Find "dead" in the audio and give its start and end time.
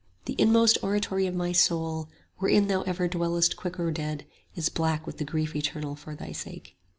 3.91-4.25